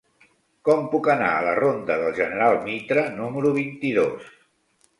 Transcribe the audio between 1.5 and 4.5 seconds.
ronda del General Mitre número vint-i-dos?